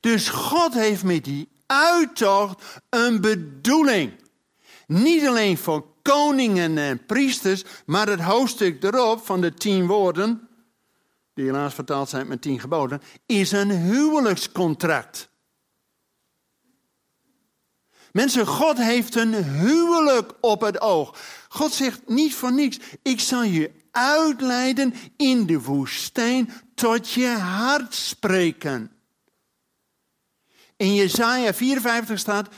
Dus 0.00 0.28
God 0.28 0.74
heeft 0.74 1.04
met 1.04 1.24
die 1.24 1.48
uittocht 1.66 2.62
een 2.88 3.20
bedoeling. 3.20 4.24
Niet 4.86 5.26
alleen 5.26 5.58
voor 5.58 5.86
koningen 6.02 6.78
en 6.78 7.06
priesters, 7.06 7.64
maar 7.86 8.08
het 8.08 8.20
hoofdstuk 8.20 8.82
erop 8.82 9.26
van 9.26 9.40
de 9.40 9.54
tien 9.54 9.86
woorden, 9.86 10.48
die 11.34 11.44
helaas 11.44 11.74
vertaald 11.74 12.08
zijn 12.08 12.26
met 12.26 12.42
tien 12.42 12.60
geboden, 12.60 13.02
is 13.26 13.52
een 13.52 13.70
huwelijkscontract. 13.70 15.28
Mensen, 18.12 18.46
God 18.46 18.78
heeft 18.78 19.14
een 19.14 19.34
huwelijk 19.44 20.32
op 20.40 20.60
het 20.60 20.80
oog. 20.80 21.18
God 21.48 21.72
zegt 21.72 22.08
niet 22.08 22.34
voor 22.34 22.52
niks, 22.52 22.78
ik 23.02 23.20
zal 23.20 23.42
je 23.42 23.70
uitleiden 23.90 24.94
in 25.16 25.46
de 25.46 25.60
woestijn 25.60 26.52
tot 26.74 27.10
je 27.10 27.28
hart 27.28 27.94
spreken. 27.94 28.90
In 30.76 30.94
Jesaja 30.94 31.54
54 31.54 32.18
staat, 32.18 32.48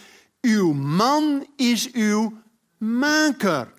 uw 0.40 0.72
man 0.72 1.46
is 1.56 1.92
uw 1.92 2.42
maker. 2.76 3.72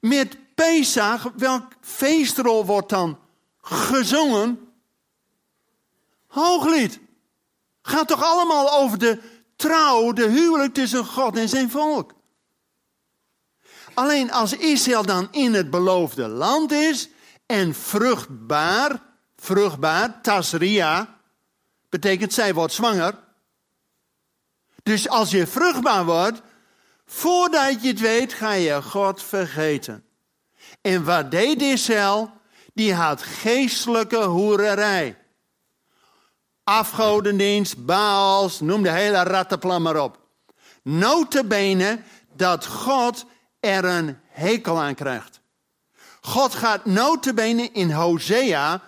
Met 0.00 0.54
Pesach, 0.54 1.32
welk 1.36 1.72
feestrol 1.80 2.64
wordt 2.66 2.88
dan 2.88 3.18
gezongen? 3.60 4.72
Hooglied. 6.26 6.98
Gaat 7.82 8.08
toch 8.08 8.22
allemaal 8.22 8.72
over 8.72 8.98
de 8.98 9.20
trouw, 9.56 10.12
de 10.12 10.28
huwelijk 10.28 10.74
tussen 10.74 11.04
God 11.04 11.36
en 11.36 11.48
zijn 11.48 11.70
volk. 11.70 12.14
Alleen 13.94 14.32
als 14.32 14.52
Israël 14.52 15.02
dan 15.02 15.28
in 15.30 15.54
het 15.54 15.70
beloofde 15.70 16.28
land 16.28 16.72
is 16.72 17.08
en 17.46 17.74
vruchtbaar, 17.74 19.02
vruchtbaar, 19.36 20.20
tasria, 20.22 21.18
betekent 21.88 22.32
zij 22.32 22.54
wordt 22.54 22.72
zwanger. 22.72 23.24
Dus 24.86 25.08
als 25.08 25.30
je 25.30 25.46
vruchtbaar 25.46 26.04
wordt, 26.04 26.42
voordat 27.06 27.82
je 27.82 27.88
het 27.88 28.00
weet, 28.00 28.32
ga 28.32 28.52
je 28.52 28.82
God 28.82 29.22
vergeten. 29.22 30.04
En 30.80 31.04
wat 31.04 31.30
deed 31.30 31.62
Israël? 31.62 32.30
Die 32.74 32.94
had 32.94 33.22
geestelijke 33.22 34.22
hoererij. 34.24 35.18
Afgodendienst, 36.64 37.84
Baals, 37.84 38.60
noem 38.60 38.82
de 38.82 38.90
hele 38.90 39.22
rattenplan 39.22 39.82
maar 39.82 40.02
op. 40.02 40.18
Notabene 40.82 42.00
dat 42.36 42.66
God 42.66 43.24
er 43.60 43.84
een 43.84 44.18
hekel 44.28 44.80
aan 44.80 44.94
krijgt. 44.94 45.40
God 46.20 46.54
gaat 46.54 46.84
notabene 46.84 47.70
in 47.72 47.90
Hosea, 47.90 48.82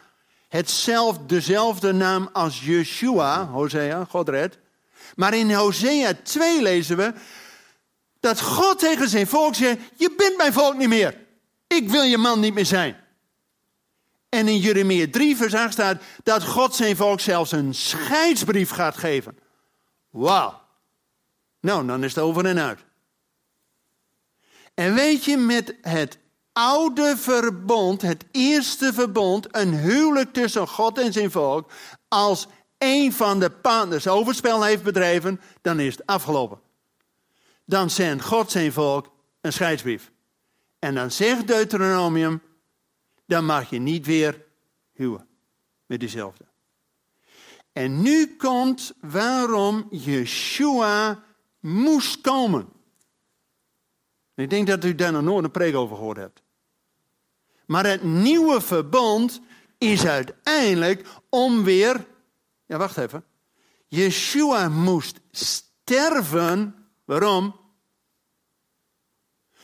hetzelfde, 0.48 1.26
dezelfde 1.26 1.92
naam 1.92 2.28
als 2.32 2.64
Yeshua, 2.64 3.46
Hosea, 3.46 4.04
God 4.04 4.28
red. 4.28 4.58
Maar 5.18 5.34
in 5.34 5.52
Hosea 5.52 6.12
2 6.22 6.62
lezen 6.62 6.96
we 6.96 7.12
dat 8.20 8.40
God 8.40 8.78
tegen 8.78 9.08
zijn 9.08 9.26
volk 9.26 9.54
zegt, 9.54 9.78
je 9.96 10.14
bent 10.16 10.36
mijn 10.36 10.52
volk 10.52 10.76
niet 10.76 10.88
meer. 10.88 11.26
Ik 11.66 11.88
wil 11.88 12.02
je 12.02 12.18
man 12.18 12.40
niet 12.40 12.54
meer 12.54 12.66
zijn. 12.66 12.96
En 14.28 14.48
in 14.48 14.58
Jeremia 14.58 15.06
3 15.10 15.36
vers 15.36 15.54
8 15.54 15.72
staat 15.72 16.02
dat 16.22 16.44
God 16.44 16.74
zijn 16.74 16.96
volk 16.96 17.20
zelfs 17.20 17.52
een 17.52 17.74
scheidsbrief 17.74 18.70
gaat 18.70 18.96
geven. 18.96 19.38
Wauw. 20.10 20.60
Nou, 21.60 21.86
dan 21.86 22.04
is 22.04 22.14
het 22.14 22.24
over 22.24 22.46
en 22.46 22.58
uit. 22.58 22.80
En 24.74 24.94
weet 24.94 25.24
je, 25.24 25.36
met 25.36 25.74
het 25.82 26.18
oude 26.52 27.16
verbond, 27.16 28.02
het 28.02 28.24
eerste 28.30 28.92
verbond, 28.92 29.46
een 29.50 29.74
huwelijk 29.74 30.32
tussen 30.32 30.68
God 30.68 30.98
en 30.98 31.12
zijn 31.12 31.30
volk, 31.30 31.70
als 32.08 32.46
een 32.78 33.12
van 33.12 33.40
de 33.40 33.50
partners 33.50 34.08
overspel 34.08 34.64
heeft 34.64 34.82
bedreven, 34.82 35.40
dan 35.60 35.80
is 35.80 35.96
het 35.96 36.06
afgelopen. 36.06 36.60
Dan 37.64 37.90
zendt 37.90 38.24
God 38.24 38.50
zijn 38.50 38.72
volk 38.72 39.12
een 39.40 39.52
scheidsbrief. 39.52 40.10
En 40.78 40.94
dan 40.94 41.10
zegt 41.10 41.46
Deuteronomium, 41.46 42.42
dan 43.26 43.44
mag 43.44 43.70
je 43.70 43.78
niet 43.78 44.06
weer 44.06 44.44
huwen 44.92 45.28
met 45.86 46.00
diezelfde. 46.00 46.44
En 47.72 48.02
nu 48.02 48.36
komt 48.36 48.92
waarom 49.00 49.86
Yeshua 49.90 51.22
moest 51.60 52.20
komen. 52.20 52.68
Ik 54.34 54.50
denk 54.50 54.66
dat 54.66 54.84
u 54.84 54.94
daar 54.94 55.12
nog 55.12 55.22
nooit 55.22 55.44
een 55.44 55.50
preek 55.50 55.74
over 55.74 55.96
gehoord 55.96 56.16
hebt. 56.16 56.42
Maar 57.66 57.86
het 57.86 58.02
nieuwe 58.02 58.60
verbond 58.60 59.40
is 59.78 60.06
uiteindelijk 60.06 61.06
om 61.28 61.64
weer. 61.64 62.06
Ja, 62.68 62.76
wacht 62.76 62.96
even. 62.96 63.24
Yeshua 63.86 64.68
moest 64.68 65.20
sterven. 65.30 66.74
Waarom? 67.04 67.60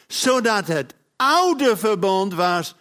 Zodat 0.06 0.66
het 0.66 0.94
oude 1.16 1.76
verbond 1.76 2.34
was 2.34 2.74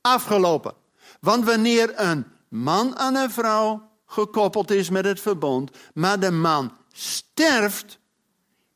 afgelopen. 0.00 0.74
Want 1.20 1.44
wanneer 1.44 2.00
een 2.00 2.26
man 2.48 2.98
aan 2.98 3.14
een 3.14 3.30
vrouw 3.30 3.90
gekoppeld 4.06 4.70
is 4.70 4.90
met 4.90 5.04
het 5.04 5.20
verbond, 5.20 5.70
maar 5.94 6.20
de 6.20 6.30
man 6.30 6.76
sterft, 6.92 7.98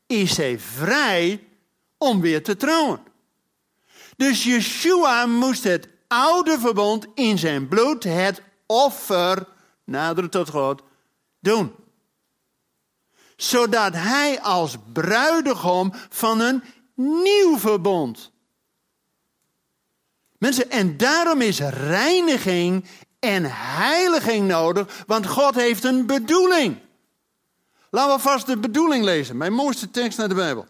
is 0.07 0.37
hij 0.37 0.59
vrij 0.59 1.47
om 1.97 2.21
weer 2.21 2.43
te 2.43 2.55
trouwen. 2.55 2.99
Dus 4.17 4.43
Yeshua 4.43 5.25
moest 5.25 5.63
het 5.63 5.87
oude 6.07 6.59
verbond 6.59 7.07
in 7.13 7.37
zijn 7.37 7.67
bloed, 7.67 8.03
het 8.03 8.41
offer, 8.65 9.47
nader 9.83 10.29
tot 10.29 10.49
God, 10.49 10.81
Zodat 13.35 13.93
hij 13.93 14.41
als 14.41 14.77
bruidegom 14.93 15.91
van 16.09 16.39
een 16.39 16.63
nieuw 16.95 17.57
verbond. 17.57 18.31
Mensen, 20.37 20.69
en 20.69 20.97
daarom 20.97 21.41
is 21.41 21.59
reiniging 21.59 22.85
en 23.19 23.43
heiliging 23.51 24.47
nodig, 24.47 25.03
want 25.07 25.27
God 25.27 25.55
heeft 25.55 25.83
een 25.83 26.05
bedoeling. 26.05 26.77
Laten 27.89 28.15
we 28.15 28.21
vast 28.21 28.45
de 28.45 28.57
bedoeling 28.57 29.03
lezen. 29.03 29.37
Mijn 29.37 29.53
mooiste 29.53 29.91
tekst 29.91 30.17
naar 30.17 30.29
de 30.29 30.35
Bijbel. 30.35 30.67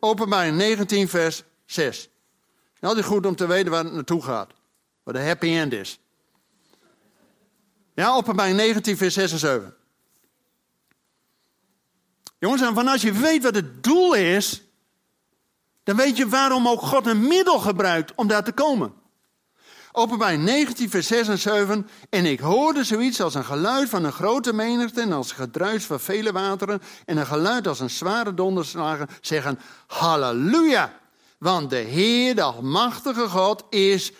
Openbaring 0.00 0.56
19, 0.56 1.08
vers 1.08 1.42
6. 1.66 2.08
Nou, 2.80 2.96
het 2.96 3.04
is 3.04 3.10
goed 3.10 3.26
om 3.26 3.36
te 3.36 3.46
weten 3.46 3.70
waar 3.70 3.84
het 3.84 3.92
naartoe 3.92 4.22
gaat. 4.22 4.50
Waar 5.02 5.14
de 5.14 5.20
happy 5.20 5.46
end 5.46 5.72
is. 5.72 5.98
Ja, 7.94 8.14
openbaring 8.14 8.56
19, 8.56 8.96
vers 8.96 9.14
6 9.14 9.32
en 9.32 9.38
7. 9.38 9.74
Jongens, 12.44 12.62
en 12.62 12.74
van 12.74 12.88
als 12.88 13.02
je 13.02 13.12
weet 13.12 13.42
wat 13.42 13.54
het 13.54 13.84
doel 13.84 14.14
is, 14.14 14.62
dan 15.82 15.96
weet 15.96 16.16
je 16.16 16.28
waarom 16.28 16.68
ook 16.68 16.80
God 16.80 17.06
een 17.06 17.26
middel 17.26 17.58
gebruikt 17.58 18.12
om 18.14 18.26
daar 18.26 18.44
te 18.44 18.52
komen. 18.52 18.92
Openbaar 19.92 20.38
19, 20.38 20.90
vers 20.90 21.06
6 21.06 21.28
en 21.28 21.38
7. 21.38 21.88
En 22.10 22.26
ik 22.26 22.40
hoorde 22.40 22.84
zoiets 22.84 23.20
als 23.20 23.34
een 23.34 23.44
geluid 23.44 23.88
van 23.88 24.04
een 24.04 24.12
grote 24.12 24.52
menigte 24.52 25.00
en 25.00 25.12
als 25.12 25.32
gedruis 25.32 25.84
van 25.84 26.00
vele 26.00 26.32
wateren 26.32 26.82
en 27.04 27.16
een 27.16 27.26
geluid 27.26 27.66
als 27.66 27.80
een 27.80 27.90
zware 27.90 28.34
donderslagen 28.34 29.08
zeggen, 29.20 29.58
halleluja. 29.86 30.98
Want 31.38 31.70
de 31.70 31.76
Heer, 31.76 32.34
de 32.34 32.42
Almachtige 32.42 33.28
God, 33.28 33.64
is 33.70 34.12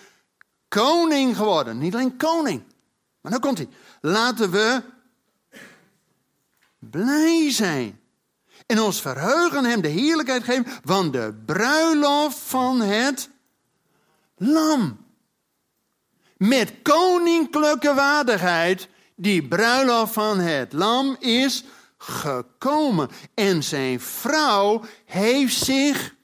koning 0.67 1.35
geworden. 1.35 1.77
Niet 1.77 1.93
alleen 1.93 2.17
koning, 2.17 2.63
maar 3.21 3.31
dan 3.31 3.41
komt 3.41 3.57
hij. 3.57 3.69
Laten 4.01 4.51
we 4.51 4.81
blij 6.79 7.51
zijn. 7.51 8.03
En 8.65 8.79
ons 8.79 9.01
verheugen 9.01 9.65
hem 9.65 9.81
de 9.81 9.87
heerlijkheid 9.87 10.43
geven 10.43 10.65
van 10.83 11.11
de 11.11 11.41
bruiloft 11.45 12.37
van 12.37 12.81
het 12.81 13.29
lam. 14.37 15.05
Met 16.37 16.73
koninklijke 16.81 17.93
waardigheid, 17.93 18.87
die 19.15 19.47
bruiloft 19.47 20.13
van 20.13 20.39
het 20.39 20.73
lam 20.73 21.15
is 21.19 21.63
gekomen. 21.97 23.09
En 23.33 23.63
zijn 23.63 23.99
vrouw 23.99 24.83
heeft 25.05 25.57
zich. 25.57 26.15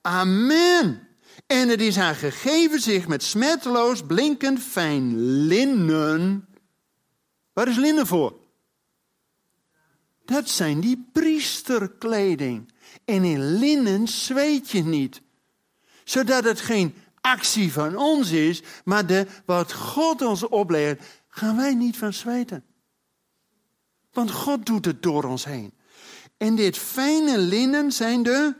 Amen. 0.00 1.08
En 1.46 1.68
het 1.68 1.80
is 1.80 1.96
haar 1.96 2.14
gegeven 2.14 2.80
zich 2.80 3.08
met 3.08 3.22
smetteloos, 3.22 4.02
blinkend 4.06 4.60
fijn 4.60 5.18
linnen. 5.46 6.48
Waar 7.52 7.68
is 7.68 7.76
linnen 7.76 8.06
voor? 8.06 8.38
Dat 10.30 10.48
zijn 10.48 10.80
die 10.80 11.08
priesterkleding. 11.12 12.72
En 13.04 13.24
in 13.24 13.58
linnen 13.58 14.08
zweet 14.08 14.70
je 14.70 14.82
niet. 14.82 15.20
Zodat 16.04 16.44
het 16.44 16.60
geen 16.60 16.94
actie 17.20 17.72
van 17.72 17.96
ons 17.96 18.30
is, 18.30 18.62
maar 18.84 19.06
de, 19.06 19.26
wat 19.44 19.72
God 19.72 20.22
ons 20.22 20.48
oplegt, 20.48 21.04
gaan 21.28 21.56
wij 21.56 21.74
niet 21.74 21.96
van 21.96 22.12
zweten. 22.12 22.64
Want 24.12 24.30
God 24.30 24.66
doet 24.66 24.84
het 24.84 25.02
door 25.02 25.24
ons 25.24 25.44
heen. 25.44 25.72
En 26.36 26.54
dit 26.54 26.78
fijne 26.78 27.38
linnen 27.38 27.92
zijn 27.92 28.22
de 28.22 28.54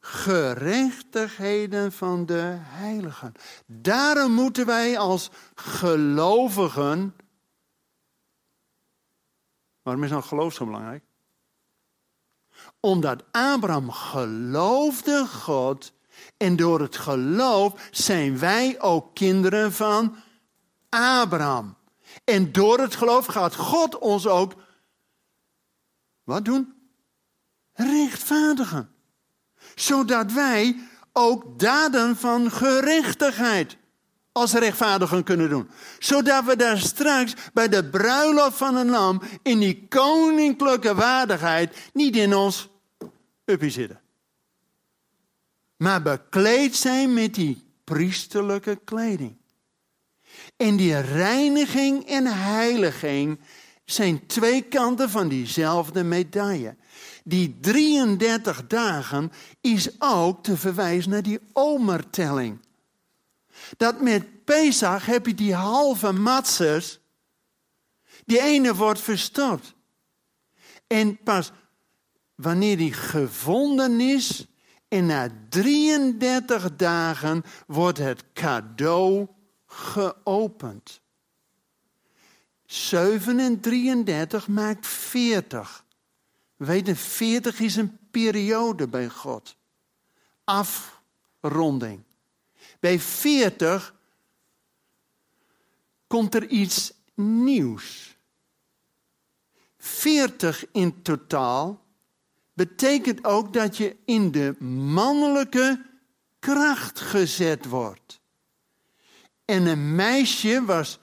gerechtigheden 0.00 1.92
van 1.92 2.26
de 2.26 2.56
heiligen. 2.58 3.32
Daarom 3.66 4.32
moeten 4.32 4.66
wij 4.66 4.98
als 4.98 5.30
gelovigen 5.54 7.14
Waarom 9.86 10.04
is 10.04 10.10
nou 10.10 10.22
geloof 10.22 10.54
zo 10.54 10.64
belangrijk? 10.64 11.04
Omdat 12.80 13.24
Abraham 13.30 13.90
geloofde 13.90 15.26
God 15.26 15.92
en 16.36 16.56
door 16.56 16.80
het 16.80 16.96
geloof 16.96 17.88
zijn 17.90 18.38
wij 18.38 18.80
ook 18.80 19.14
kinderen 19.14 19.72
van 19.72 20.16
Abraham. 20.88 21.76
En 22.24 22.52
door 22.52 22.78
het 22.78 22.96
geloof 22.96 23.26
gaat 23.26 23.54
God 23.54 23.98
ons 23.98 24.26
ook 24.26 24.54
wat 26.24 26.44
doen? 26.44 26.74
Rechtvaardigen. 27.72 28.94
Zodat 29.74 30.32
wij 30.32 30.88
ook 31.12 31.58
daden 31.58 32.16
van 32.16 32.50
gerechtigheid 32.50 33.76
als 34.36 34.52
rechtvaardigen 34.52 35.24
kunnen 35.24 35.48
doen. 35.48 35.68
Zodat 35.98 36.44
we 36.44 36.56
daar 36.56 36.78
straks 36.78 37.34
bij 37.52 37.68
de 37.68 37.84
bruiloft 37.84 38.56
van 38.56 38.76
een 38.76 38.90
lam 38.90 39.22
in 39.42 39.58
die 39.58 39.86
koninklijke 39.88 40.94
waardigheid 40.94 41.76
niet 41.92 42.16
in 42.16 42.34
ons 42.34 42.68
uppie 43.44 43.70
zitten. 43.70 44.00
Maar 45.76 46.02
bekleed 46.02 46.76
zijn 46.76 47.14
met 47.14 47.34
die 47.34 47.64
priesterlijke 47.84 48.80
kleding. 48.84 49.36
En 50.56 50.76
die 50.76 51.00
reiniging 51.00 52.06
en 52.06 52.26
heiliging 52.26 53.38
zijn 53.84 54.26
twee 54.26 54.62
kanten 54.62 55.10
van 55.10 55.28
diezelfde 55.28 56.04
medaille. 56.04 56.76
Die 57.24 57.56
33 57.60 58.66
dagen 58.66 59.32
is 59.60 59.88
ook 59.98 60.42
te 60.42 60.56
verwijzen 60.56 61.10
naar 61.10 61.22
die 61.22 61.40
omertelling. 61.52 62.64
Dat 63.76 64.00
met 64.00 64.44
Pesach 64.44 65.06
heb 65.06 65.26
je 65.26 65.34
die 65.34 65.54
halve 65.54 66.12
matzes. 66.12 67.00
Die 68.24 68.40
ene 68.40 68.74
wordt 68.74 69.00
verstopt. 69.00 69.74
En 70.86 71.22
pas 71.22 71.52
wanneer 72.34 72.76
die 72.76 72.92
gevonden 72.92 74.00
is. 74.00 74.46
En 74.88 75.06
na 75.06 75.28
33 75.48 76.76
dagen 76.76 77.44
wordt 77.66 77.98
het 77.98 78.24
cadeau 78.32 79.26
geopend. 79.66 81.00
7 82.66 83.38
en 83.38 83.60
33 83.60 84.48
maakt 84.48 84.86
40. 84.86 85.84
We 86.56 86.64
weten, 86.64 86.96
40 86.96 87.60
is 87.60 87.76
een 87.76 87.98
periode 88.10 88.88
bij 88.88 89.08
God. 89.08 89.56
Afronding. 90.44 92.05
Bij 92.80 92.98
40 92.98 93.94
komt 96.06 96.34
er 96.34 96.48
iets 96.48 96.92
nieuws. 97.14 98.16
40 99.78 100.64
in 100.72 101.02
totaal 101.02 101.84
betekent 102.52 103.24
ook 103.24 103.52
dat 103.52 103.76
je 103.76 103.96
in 104.04 104.30
de 104.30 104.56
mannelijke 104.64 105.84
kracht 106.38 107.00
gezet 107.00 107.64
wordt. 107.66 108.20
En 109.44 109.66
een 109.66 109.94
meisje 109.94 110.64
was 110.64 110.98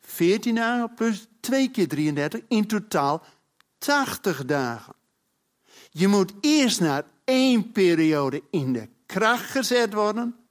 14 0.00 0.54
dagen 0.54 0.94
plus 0.94 1.26
2 1.40 1.70
keer 1.70 1.88
33, 1.88 2.40
in 2.48 2.66
totaal 2.66 3.24
80 3.78 4.44
dagen. 4.44 4.94
Je 5.90 6.08
moet 6.08 6.32
eerst 6.40 6.80
naar 6.80 7.04
één 7.24 7.72
periode 7.72 8.42
in 8.50 8.72
de 8.72 8.88
kracht 9.06 9.50
gezet 9.50 9.92
worden. 9.92 10.45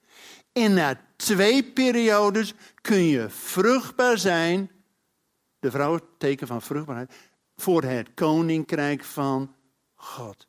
En 0.55 0.73
na 0.73 1.01
twee 1.15 1.63
periodes 1.63 2.53
kun 2.81 3.05
je 3.05 3.29
vruchtbaar 3.29 4.17
zijn. 4.17 4.71
De 5.59 5.71
vrouw, 5.71 5.99
teken 6.17 6.47
van 6.47 6.61
vruchtbaarheid. 6.61 7.13
Voor 7.55 7.83
het 7.83 8.13
koninkrijk 8.13 9.03
van 9.03 9.55
God. 9.95 10.47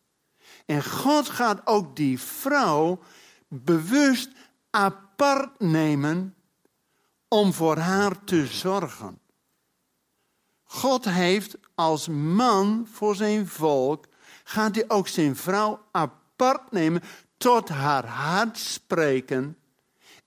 En 0.67 0.85
God 0.85 1.29
gaat 1.29 1.61
ook 1.65 1.97
die 1.97 2.21
vrouw 2.21 3.03
bewust 3.49 4.31
apart 4.71 5.61
nemen 5.61 6.35
om 7.29 7.53
voor 7.53 7.77
haar 7.77 8.25
te 8.25 8.47
zorgen. 8.47 9.21
God 10.65 11.05
heeft 11.05 11.57
als 11.75 12.09
man 12.09 12.89
voor 12.93 13.17
zijn 13.17 13.47
volk, 13.47 14.07
gaat 14.45 14.75
hij 14.75 14.85
ook 14.89 15.09
zijn 15.09 15.37
vrouw 15.37 15.81
apart 15.91 16.71
nemen, 16.73 17.03
tot 17.37 17.69
haar 17.69 18.07
hart 18.07 18.59
spreken 18.59 19.57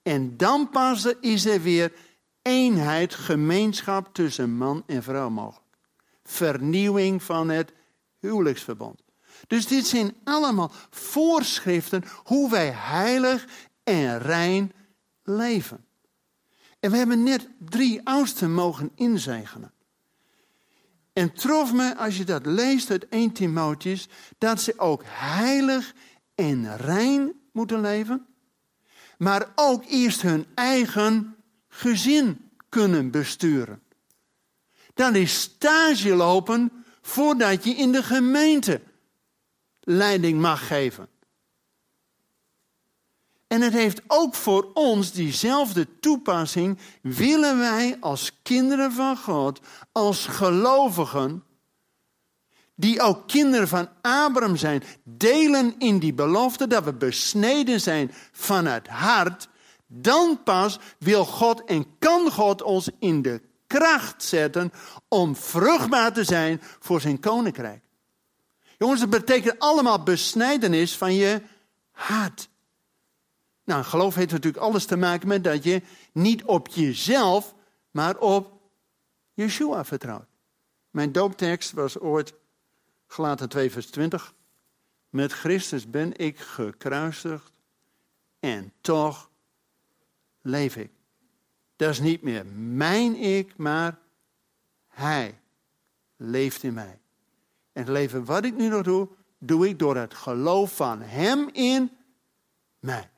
en 0.09 0.37
dan 0.37 0.69
pas 0.69 1.05
is 1.05 1.45
er 1.45 1.61
weer 1.61 1.93
eenheid, 2.41 3.13
gemeenschap 3.13 4.13
tussen 4.13 4.57
man 4.57 4.83
en 4.85 5.03
vrouw 5.03 5.29
mogelijk. 5.29 5.77
Vernieuwing 6.23 7.23
van 7.23 7.49
het 7.49 7.73
huwelijksverbond. 8.19 9.01
Dus 9.47 9.67
dit 9.67 9.87
zijn 9.87 10.15
allemaal 10.23 10.71
voorschriften 10.89 12.03
hoe 12.23 12.49
wij 12.49 12.69
heilig 12.69 13.45
en 13.83 14.19
rein 14.19 14.71
leven. 15.23 15.85
En 16.79 16.91
we 16.91 16.97
hebben 16.97 17.23
net 17.23 17.47
drie 17.59 18.01
oudsten 18.03 18.53
mogen 18.53 18.91
inzegenen. 18.95 19.71
En 21.13 21.33
trof 21.33 21.73
me, 21.73 21.95
als 21.97 22.17
je 22.17 22.23
dat 22.23 22.45
leest 22.45 22.91
uit 22.91 23.07
1 23.09 23.31
Timotheus, 23.31 24.07
dat 24.37 24.61
ze 24.61 24.73
ook 24.77 25.01
heilig 25.05 25.93
en 26.35 26.77
rein 26.77 27.33
moeten 27.51 27.81
leven 27.81 28.28
maar 29.19 29.51
ook 29.55 29.83
eerst 29.87 30.21
hun 30.21 30.45
eigen 30.53 31.35
gezin 31.67 32.49
kunnen 32.69 33.11
besturen. 33.11 33.81
Dat 34.93 35.15
is 35.15 35.41
stage 35.41 36.15
lopen 36.15 36.71
voordat 37.01 37.63
je 37.63 37.75
in 37.75 37.91
de 37.91 38.03
gemeente 38.03 38.81
leiding 39.79 40.41
mag 40.41 40.67
geven. 40.67 41.07
En 43.47 43.61
het 43.61 43.73
heeft 43.73 44.01
ook 44.07 44.35
voor 44.35 44.71
ons 44.73 45.11
diezelfde 45.11 45.99
toepassing. 45.99 46.77
Willen 47.01 47.57
wij 47.57 47.97
als 47.99 48.31
kinderen 48.41 48.91
van 48.91 49.17
God, 49.17 49.59
als 49.91 50.25
gelovigen, 50.25 51.43
die 52.79 53.01
ook 53.01 53.27
kinderen 53.27 53.67
van 53.67 53.89
Abraham 54.01 54.55
zijn, 54.55 54.83
delen 55.03 55.75
in 55.77 55.99
die 55.99 56.13
belofte 56.13 56.67
dat 56.67 56.83
we 56.83 56.93
besneden 56.93 57.81
zijn 57.81 58.11
van 58.31 58.65
het 58.65 58.87
hart, 58.87 59.47
dan 59.87 60.43
pas 60.43 60.79
wil 60.99 61.25
God 61.25 61.63
en 61.63 61.85
kan 61.97 62.31
God 62.31 62.61
ons 62.61 62.89
in 62.99 63.21
de 63.21 63.41
kracht 63.67 64.23
zetten 64.23 64.71
om 65.07 65.35
vruchtbaar 65.35 66.13
te 66.13 66.23
zijn 66.23 66.61
voor 66.61 67.01
zijn 67.01 67.19
koninkrijk. 67.19 67.83
Jongens, 68.77 68.99
dat 68.99 69.09
betekent 69.09 69.59
allemaal 69.59 70.03
besnijdenis 70.03 70.97
van 70.97 71.13
je 71.13 71.41
hart. 71.91 72.49
Nou, 73.65 73.83
geloof 73.83 74.15
heeft 74.15 74.31
natuurlijk 74.31 74.63
alles 74.63 74.85
te 74.85 74.97
maken 74.97 75.27
met 75.27 75.43
dat 75.43 75.63
je 75.63 75.81
niet 76.11 76.43
op 76.43 76.67
jezelf, 76.67 77.55
maar 77.91 78.17
op 78.17 78.53
Yeshua 79.33 79.85
vertrouwt. 79.85 80.27
Mijn 80.89 81.11
dooptekst 81.11 81.71
was 81.71 81.99
ooit 81.99 82.33
Gelaten 83.11 83.49
2 83.49 83.71
vers 83.71 83.85
20. 83.85 84.33
Met 85.09 85.31
Christus 85.31 85.89
ben 85.89 86.17
ik 86.17 86.39
gekruisigd 86.39 87.59
en 88.39 88.73
toch 88.81 89.29
leef 90.41 90.75
ik. 90.75 90.91
Dat 91.75 91.89
is 91.89 91.99
niet 91.99 92.21
meer 92.21 92.45
mijn 92.45 93.15
ik, 93.15 93.57
maar 93.57 93.99
Hij 94.87 95.39
leeft 96.15 96.63
in 96.63 96.73
mij. 96.73 96.99
En 97.71 97.81
het 97.81 97.87
leven 97.87 98.25
wat 98.25 98.45
ik 98.45 98.55
nu 98.55 98.67
nog 98.67 98.83
doe, 98.83 99.09
doe 99.37 99.67
ik 99.67 99.79
door 99.79 99.95
het 99.95 100.13
geloof 100.13 100.75
van 100.75 101.01
Hem 101.01 101.49
in 101.51 101.97
mij. 102.79 103.09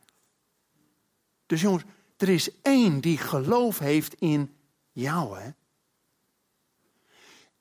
Dus 1.46 1.62
jongens, 1.62 1.84
er 2.18 2.30
is 2.30 2.62
één 2.62 3.02
die 3.02 3.18
geloof 3.18 3.80
heeft 3.80 4.14
in 4.14 4.56
jou. 4.92 5.40
Hè? 5.40 5.50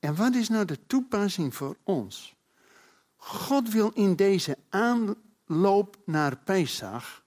En 0.01 0.15
wat 0.15 0.35
is 0.35 0.49
nou 0.49 0.65
de 0.65 0.85
toepassing 0.87 1.55
voor 1.55 1.77
ons? 1.83 2.35
God 3.15 3.69
wil 3.69 3.91
in 3.93 4.15
deze 4.15 4.57
aanloop 4.69 5.97
naar 6.05 6.37
Pesach 6.37 7.23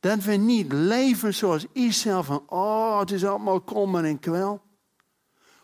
dat 0.00 0.22
we 0.22 0.32
niet 0.32 0.72
leven 0.72 1.34
zoals 1.34 1.66
Israël 1.72 2.22
van, 2.22 2.42
oh, 2.46 2.98
het 2.98 3.10
is 3.10 3.24
allemaal 3.24 3.60
kommer 3.60 4.04
en 4.04 4.18
kwel. 4.18 4.62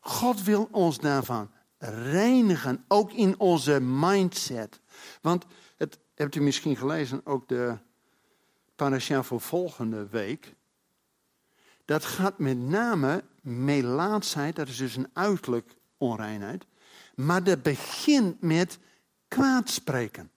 God 0.01 0.43
wil 0.43 0.69
ons 0.71 0.99
daarvan 0.99 1.51
reinigen, 1.79 2.85
ook 2.89 3.13
in 3.13 3.41
onze 3.41 3.81
mindset. 3.81 4.81
Want, 5.23 5.45
het 5.77 5.99
hebt 6.15 6.35
u 6.35 6.41
misschien 6.41 6.77
gelezen, 6.77 7.21
ook 7.27 7.49
de 7.49 7.79
parasha 8.77 9.23
voor 9.23 9.41
volgende 9.41 10.07
week. 10.09 10.55
Dat 11.89 12.05
gaat 12.05 12.39
met 12.39 12.59
name 12.59 13.25
melaatsheid, 13.41 14.57
dat 14.57 14.69
is 14.69 14.77
dus 14.77 14.97
een 14.97 15.11
uiterlijk 15.13 15.75
onreinheid. 15.97 16.67
Maar 17.15 17.45
dat 17.45 17.63
begint 17.63 18.41
met 18.41 18.79
kwaadspreken. 19.29 20.31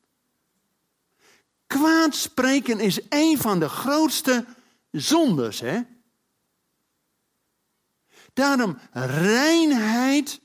Kwaadspreken 1.68 2.80
is 2.80 3.00
een 3.10 3.38
van 3.38 3.60
de 3.60 3.70
grootste 3.70 4.46
zondes. 4.92 5.60
Hè? 5.60 5.82
Daarom 8.34 8.78
reinheid, 8.92 10.42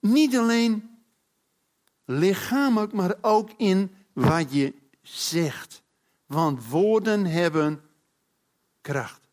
niet 0.00 0.36
alleen 0.36 0.98
lichamelijk, 2.04 2.92
maar 2.92 3.14
ook 3.20 3.50
in 3.56 3.94
wat 4.12 4.52
je 4.52 4.74
zegt. 5.02 5.82
Want 6.26 6.68
woorden 6.68 7.24
hebben 7.26 7.82
kracht. 8.80 9.25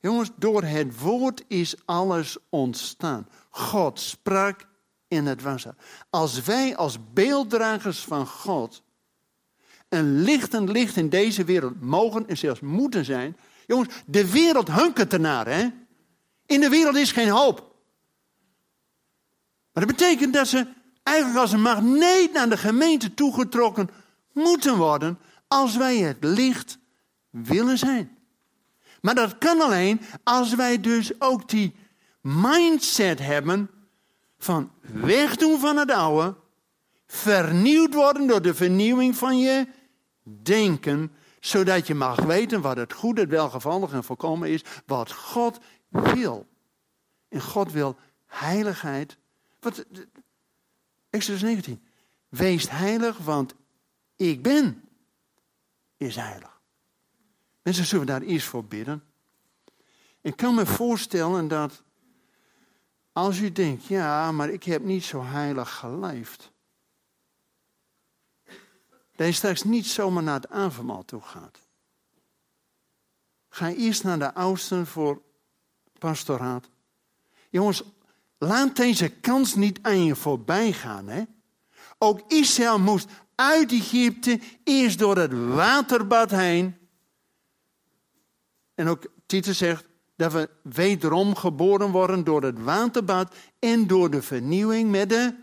Jongens, 0.00 0.30
door 0.36 0.62
het 0.62 1.00
woord 1.00 1.44
is 1.46 1.74
alles 1.84 2.36
ontstaan. 2.48 3.28
God 3.50 4.00
sprak 4.00 4.66
in 5.08 5.26
het 5.26 5.42
wasser. 5.42 5.74
Als 6.10 6.42
wij 6.42 6.76
als 6.76 6.98
beelddragers 7.12 8.04
van 8.04 8.26
God 8.26 8.82
een 9.88 10.20
lichtend 10.20 10.68
licht 10.68 10.96
in 10.96 11.08
deze 11.08 11.44
wereld 11.44 11.80
mogen 11.80 12.28
en 12.28 12.36
zelfs 12.36 12.60
moeten 12.60 13.04
zijn. 13.04 13.36
Jongens, 13.66 13.94
de 14.06 14.30
wereld 14.30 14.70
hunkert 14.70 15.12
ernaar, 15.12 15.46
hè? 15.46 15.68
In 16.46 16.60
de 16.60 16.68
wereld 16.68 16.96
is 16.96 17.12
geen 17.12 17.28
hoop. 17.28 17.74
Maar 19.72 19.86
dat 19.86 19.96
betekent 19.96 20.34
dat 20.34 20.48
ze 20.48 20.66
eigenlijk 21.02 21.38
als 21.38 21.52
een 21.52 21.62
magneet 21.62 22.32
naar 22.32 22.48
de 22.48 22.56
gemeente 22.56 23.14
toegetrokken 23.14 23.90
moeten 24.32 24.76
worden 24.76 25.18
als 25.48 25.76
wij 25.76 25.96
het 25.96 26.16
licht 26.20 26.78
willen 27.30 27.78
zijn. 27.78 28.17
Maar 29.00 29.14
dat 29.14 29.38
kan 29.38 29.60
alleen 29.60 30.00
als 30.24 30.54
wij 30.54 30.80
dus 30.80 31.20
ook 31.20 31.48
die 31.48 31.74
mindset 32.20 33.18
hebben 33.18 33.70
van 34.38 34.70
wegdoen 34.80 35.58
van 35.60 35.76
het 35.76 35.90
oude, 35.90 36.34
vernieuwd 37.06 37.94
worden 37.94 38.26
door 38.26 38.42
de 38.42 38.54
vernieuwing 38.54 39.16
van 39.16 39.38
je 39.38 39.66
denken, 40.22 41.12
zodat 41.40 41.86
je 41.86 41.94
mag 41.94 42.20
weten 42.20 42.60
wat 42.60 42.76
het 42.76 42.92
goede, 42.92 43.20
het 43.20 43.30
welgevallige 43.30 43.94
en 43.94 44.04
volkomen 44.04 44.50
is, 44.50 44.62
wat 44.86 45.12
God 45.12 45.58
wil. 45.88 46.46
En 47.28 47.40
God 47.40 47.72
wil 47.72 47.96
heiligheid. 48.26 49.16
Wat, 49.60 49.84
Exodus 51.10 51.42
19. 51.42 51.82
Wees 52.28 52.70
heilig, 52.70 53.18
want 53.18 53.54
ik 54.16 54.42
ben 54.42 54.88
is 55.96 56.16
heilig. 56.16 56.57
Mensen 57.68 57.86
zullen 57.86 58.06
daar 58.06 58.22
eerst 58.22 58.46
voor 58.46 58.64
bidden. 58.64 59.04
Ik 60.20 60.36
kan 60.36 60.54
me 60.54 60.66
voorstellen 60.66 61.48
dat 61.48 61.82
als 63.12 63.38
u 63.38 63.52
denkt, 63.52 63.86
ja, 63.86 64.32
maar 64.32 64.50
ik 64.50 64.64
heb 64.64 64.82
niet 64.82 65.04
zo 65.04 65.22
heilig 65.24 65.74
geleefd. 65.74 66.50
Dat 69.16 69.26
je 69.26 69.32
straks 69.32 69.64
niet 69.64 69.86
zomaar 69.86 70.22
naar 70.22 70.34
het 70.34 70.50
avondmaal 70.50 71.04
toe 71.04 71.20
gaat. 71.20 71.58
Ga 73.48 73.72
eerst 73.72 74.04
naar 74.04 74.18
de 74.18 74.34
oudsten 74.34 74.86
voor 74.86 75.22
pastoraat. 75.98 76.68
Jongens, 77.50 77.82
laat 78.38 78.76
deze 78.76 79.08
kans 79.08 79.54
niet 79.54 79.78
aan 79.82 80.04
je 80.04 80.16
voorbij 80.16 80.72
gaan. 80.72 81.08
Hè? 81.08 81.22
Ook 81.98 82.32
Israël 82.32 82.78
moest 82.78 83.08
uit 83.34 83.72
Egypte 83.72 84.40
eerst 84.64 84.98
door 84.98 85.16
het 85.16 85.32
waterbad 85.32 86.30
heen. 86.30 86.77
En 88.78 88.88
ook 88.88 89.06
Titus 89.26 89.58
zegt 89.58 89.88
dat 90.16 90.32
we 90.32 90.50
wederom 90.62 91.34
geboren 91.34 91.90
worden 91.90 92.24
door 92.24 92.42
het 92.42 92.62
waterbad 92.62 93.34
en 93.58 93.86
door 93.86 94.10
de 94.10 94.22
vernieuwing 94.22 94.90
met 94.90 95.08
de 95.08 95.34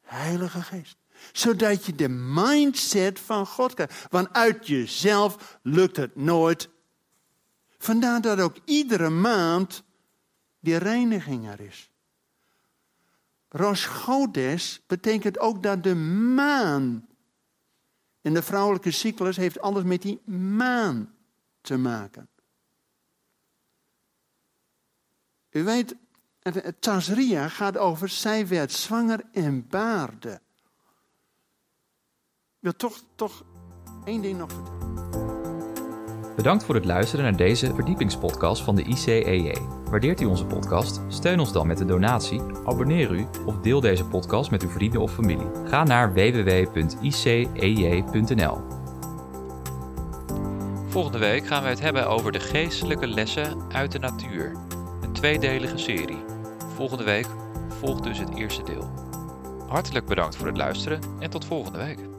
Heilige 0.00 0.62
Geest. 0.62 0.96
Zodat 1.32 1.86
je 1.86 1.94
de 1.94 2.08
mindset 2.08 3.20
van 3.20 3.46
God 3.46 3.74
krijgt. 3.74 4.06
Want 4.10 4.32
uit 4.32 4.66
jezelf 4.66 5.58
lukt 5.62 5.96
het 5.96 6.16
nooit. 6.16 6.68
Vandaar 7.78 8.20
dat 8.20 8.40
ook 8.40 8.56
iedere 8.64 9.10
maand 9.10 9.82
die 10.58 10.76
reiniging 10.76 11.48
er 11.48 11.60
is. 11.60 11.90
Rosh 13.48 13.86
Chodes 13.86 14.80
betekent 14.86 15.38
ook 15.38 15.62
dat 15.62 15.82
de 15.82 15.94
maan. 15.94 17.08
En 18.20 18.34
de 18.34 18.42
vrouwelijke 18.42 18.90
cyclus 18.90 19.36
heeft 19.36 19.60
alles 19.60 19.82
met 19.82 20.02
die 20.02 20.20
maan 20.24 21.14
te 21.60 21.76
maken. 21.76 22.28
U 25.50 25.64
weet, 25.64 25.96
Tazria 26.78 27.48
gaat 27.48 27.78
over 27.78 28.08
zij 28.08 28.48
werd 28.48 28.72
zwanger 28.72 29.20
en 29.32 29.66
baarde. 29.68 30.40
Ik 32.60 32.66
wil 32.66 32.76
toch, 32.76 33.02
toch 33.14 33.44
één 34.04 34.22
ding 34.22 34.38
nog 34.38 34.52
vertellen. 34.52 34.80
Bedankt 36.36 36.64
voor 36.64 36.74
het 36.74 36.84
luisteren 36.84 37.24
naar 37.24 37.36
deze 37.36 37.74
verdiepingspodcast 37.74 38.62
van 38.62 38.76
de 38.76 38.84
ICEJ. 38.84 39.54
Waardeert 39.84 40.20
u 40.20 40.24
onze 40.24 40.44
podcast? 40.44 41.00
Steun 41.08 41.38
ons 41.40 41.52
dan 41.52 41.66
met 41.66 41.80
een 41.80 41.86
donatie, 41.86 42.40
abonneer 42.40 43.14
u 43.14 43.26
of 43.46 43.56
deel 43.56 43.80
deze 43.80 44.04
podcast 44.04 44.50
met 44.50 44.62
uw 44.62 44.68
vrienden 44.68 45.00
of 45.00 45.12
familie. 45.12 45.46
Ga 45.64 45.84
naar 45.84 46.12
www.icej.nl. 46.12 46.78
Volgende 50.88 51.18
week 51.18 51.46
gaan 51.46 51.62
we 51.62 51.68
het 51.68 51.80
hebben 51.80 52.08
over 52.08 52.32
de 52.32 52.40
geestelijke 52.40 53.06
lessen 53.06 53.72
uit 53.72 53.92
de 53.92 53.98
natuur. 53.98 54.69
Een 55.10 55.16
tweedelige 55.16 55.78
serie. 55.78 56.18
Volgende 56.74 57.04
week 57.04 57.26
volgt 57.68 58.02
dus 58.02 58.18
het 58.18 58.34
eerste 58.34 58.62
deel. 58.62 58.90
Hartelijk 59.68 60.06
bedankt 60.06 60.36
voor 60.36 60.46
het 60.46 60.56
luisteren 60.56 61.00
en 61.18 61.30
tot 61.30 61.44
volgende 61.44 61.78
week. 61.78 62.09